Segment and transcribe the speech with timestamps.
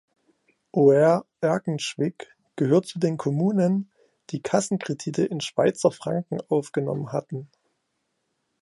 [0.73, 3.91] Oer-Erkenschwick gehört zu den Kommunen,
[4.31, 7.51] die Kassenkredite in Schweizer Franken aufgenommen hatten.